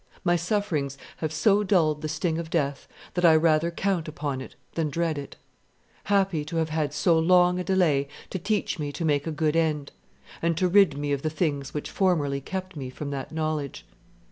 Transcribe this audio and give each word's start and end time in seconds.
My 0.23 0.35
sufferings 0.35 0.97
have 1.17 1.31
so 1.31 1.63
dulled 1.63 2.01
the 2.01 2.09
sting 2.09 2.39
of 2.39 2.49
death 2.49 2.87
that 3.13 3.23
I 3.23 3.35
rather 3.35 3.69
count 3.69 4.07
upon 4.07 4.41
it 4.41 4.55
than 4.73 4.89
dread 4.89 5.19
it; 5.19 5.35
happy 6.05 6.43
to 6.45 6.55
have 6.55 6.69
had 6.69 6.91
so 6.91 7.19
long 7.19 7.59
a 7.59 7.63
delay 7.63 8.07
to 8.31 8.39
teach 8.39 8.79
me 8.79 8.91
to 8.93 9.05
make 9.05 9.27
a 9.27 9.31
good 9.31 9.55
end, 9.55 9.91
and 10.41 10.57
to 10.57 10.67
rid 10.67 10.97
me 10.97 11.11
of 11.11 11.21
the 11.21 11.29
things 11.29 11.75
which 11.75 11.91
formerly 11.91 12.41
kept 12.41 12.75
me 12.75 12.89
from 12.89 13.11
that 13.11 13.31
knowledge. 13.31 13.85